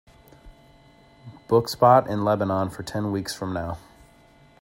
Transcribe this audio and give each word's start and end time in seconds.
book 1.47 1.69
spot 1.69 2.07
in 2.09 2.25
Lebanon 2.25 2.71
for 2.71 2.81
ten 2.81 3.11
weeks 3.11 3.35
from 3.35 3.53
now 3.53 3.77